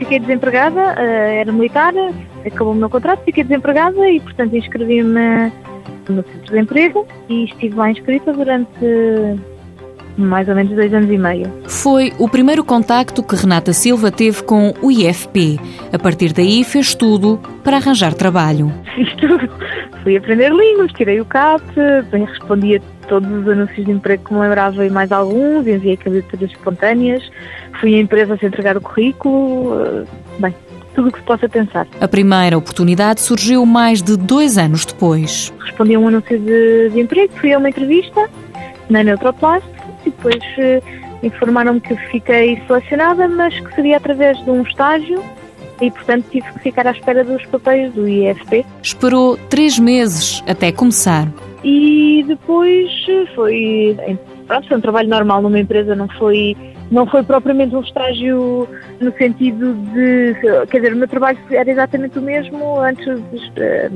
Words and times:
fiquei 0.00 0.18
desempregada, 0.18 0.94
eh, 0.96 1.40
era 1.42 1.52
militar, 1.52 1.92
acabou 2.44 2.72
o 2.72 2.76
meu 2.76 2.88
contrato, 2.88 3.22
fiquei 3.22 3.44
desempregada 3.44 4.08
e, 4.08 4.18
portanto, 4.18 4.56
inscrevi-me 4.56 5.52
no 6.08 6.24
centro 6.24 6.54
de 6.54 6.58
emprego 6.58 7.06
e 7.28 7.44
estive 7.44 7.76
lá 7.76 7.90
inscrita 7.90 8.32
durante 8.32 9.38
mais 10.16 10.48
ou 10.48 10.54
menos 10.54 10.74
dois 10.74 10.92
anos 10.92 11.10
e 11.10 11.18
meio. 11.18 11.52
Foi 11.68 12.12
o 12.18 12.28
primeiro 12.28 12.64
contacto 12.64 13.22
que 13.22 13.36
Renata 13.36 13.74
Silva 13.74 14.10
teve 14.10 14.42
com 14.42 14.72
o 14.82 14.90
IFP. 14.90 15.60
A 15.92 15.98
partir 15.98 16.32
daí 16.32 16.64
fez 16.64 16.94
tudo 16.94 17.38
para 17.62 17.76
arranjar 17.76 18.14
trabalho. 18.14 18.72
Fiz 18.94 19.12
tudo. 19.16 19.48
Fui 20.02 20.16
aprender 20.16 20.50
línguas, 20.50 20.90
tirei 20.92 21.20
o 21.20 21.26
CAP, 21.26 21.62
bem, 22.10 22.24
respondia 22.24 22.80
todos 23.10 23.28
os 23.28 23.48
anúncios 23.48 23.84
de 23.84 23.90
emprego 23.90 24.24
que 24.24 24.32
me 24.32 24.40
lembrava 24.40 24.86
e 24.86 24.88
mais 24.88 25.10
alguns, 25.10 25.66
enviei 25.66 25.96
candidaturas 25.96 26.52
espontâneas, 26.52 27.28
fui 27.80 27.96
à 27.96 27.98
empresa 27.98 28.38
a 28.40 28.46
entregar 28.46 28.76
o 28.76 28.80
currículo, 28.80 29.74
eh, 29.82 30.04
bem, 30.38 30.54
tudo 30.94 31.08
o 31.08 31.12
que 31.12 31.18
se 31.18 31.24
possa 31.24 31.48
pensar. 31.48 31.88
A 32.00 32.06
primeira 32.06 32.56
oportunidade 32.56 33.20
surgiu 33.20 33.66
mais 33.66 34.00
de 34.00 34.16
dois 34.16 34.56
anos 34.56 34.84
depois. 34.84 35.52
Respondi 35.58 35.96
a 35.96 35.98
um 35.98 36.06
anúncio 36.06 36.38
de, 36.38 36.90
de 36.90 37.00
emprego, 37.00 37.32
fui 37.36 37.52
a 37.52 37.58
uma 37.58 37.68
entrevista 37.68 38.30
na 38.88 39.02
Neutroplast 39.02 39.66
e 40.06 40.10
depois 40.10 40.42
eh, 40.58 40.80
informaram-me 41.24 41.80
que 41.80 41.96
fiquei 42.12 42.62
selecionada, 42.68 43.26
mas 43.26 43.58
que 43.58 43.74
seria 43.74 43.96
através 43.96 44.38
de 44.44 44.50
um 44.50 44.62
estágio 44.62 45.20
e, 45.80 45.90
portanto, 45.90 46.26
tive 46.30 46.46
que 46.52 46.60
ficar 46.60 46.86
à 46.86 46.92
espera 46.92 47.24
dos 47.24 47.44
papéis 47.46 47.92
do 47.92 48.06
IFP. 48.06 48.64
Esperou 48.80 49.36
três 49.48 49.80
meses 49.80 50.44
até 50.46 50.70
começar. 50.70 51.26
E 51.62 52.24
depois 52.26 52.90
foi, 53.34 53.96
pronto, 54.46 54.68
foi 54.68 54.76
um 54.76 54.80
trabalho 54.80 55.08
normal 55.08 55.42
numa 55.42 55.58
empresa, 55.58 55.94
não 55.94 56.08
foi 56.08 56.56
não 56.90 57.06
foi 57.06 57.22
propriamente 57.22 57.74
um 57.74 57.80
estágio 57.80 58.68
no 59.00 59.12
sentido 59.16 59.74
de. 59.94 60.34
Quer 60.68 60.78
dizer, 60.78 60.92
o 60.92 60.96
meu 60.96 61.06
trabalho 61.06 61.38
era 61.50 61.70
exatamente 61.70 62.18
o 62.18 62.22
mesmo 62.22 62.80
antes, 62.80 63.06
de, 63.30 63.90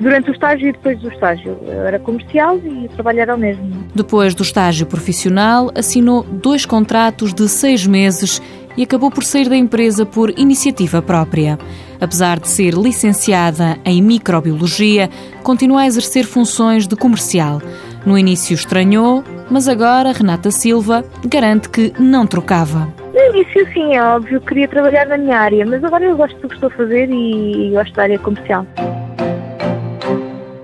durante 0.00 0.30
o 0.30 0.32
estágio 0.32 0.68
e 0.68 0.72
depois 0.72 0.98
do 1.00 1.08
estágio. 1.08 1.58
Eu 1.66 1.86
era 1.86 1.98
comercial 1.98 2.58
e 2.58 2.86
o 2.86 2.88
trabalho 2.90 3.20
era 3.20 3.34
o 3.34 3.38
mesmo. 3.38 3.84
Depois 3.94 4.34
do 4.34 4.44
estágio 4.44 4.86
profissional, 4.86 5.70
assinou 5.74 6.22
dois 6.22 6.64
contratos 6.64 7.34
de 7.34 7.48
seis 7.48 7.84
meses 7.84 8.40
e 8.76 8.84
acabou 8.84 9.10
por 9.10 9.24
sair 9.24 9.48
da 9.48 9.56
empresa 9.56 10.06
por 10.06 10.30
iniciativa 10.38 11.02
própria. 11.02 11.58
Apesar 12.00 12.40
de 12.40 12.48
ser 12.48 12.74
licenciada 12.74 13.78
em 13.84 14.00
microbiologia, 14.00 15.10
continua 15.42 15.82
a 15.82 15.86
exercer 15.86 16.24
funções 16.24 16.86
de 16.86 16.96
comercial. 16.96 17.60
No 18.06 18.16
início 18.16 18.54
estranhou, 18.54 19.22
mas 19.50 19.68
agora 19.68 20.12
Renata 20.12 20.50
Silva 20.50 21.04
garante 21.26 21.68
que 21.68 21.92
não 21.98 22.26
trocava. 22.26 22.88
No 23.12 23.20
início, 23.36 23.66
sim, 23.74 23.94
é 23.94 24.02
óbvio, 24.02 24.40
queria 24.40 24.68
trabalhar 24.68 25.06
na 25.06 25.18
minha 25.18 25.36
área, 25.36 25.66
mas 25.66 25.84
agora 25.84 26.04
eu 26.04 26.16
gosto 26.16 26.40
do 26.40 26.48
que 26.48 26.54
estou 26.54 26.70
a 26.70 26.72
fazer 26.72 27.10
e 27.10 27.70
gosto 27.72 27.94
da 27.94 28.04
área 28.04 28.18
comercial. 28.18 28.66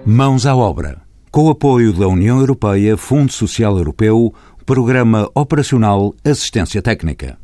Mãos 0.05 0.47
à 0.47 0.57
obra. 0.57 0.99
Com 1.31 1.45
o 1.45 1.51
apoio 1.51 1.93
da 1.93 2.09
União 2.09 2.39
Europeia, 2.39 2.97
Fundo 2.97 3.31
Social 3.33 3.77
Europeu, 3.77 4.33
Programa 4.65 5.29
Operacional 5.35 6.15
Assistência 6.25 6.81
Técnica. 6.81 7.37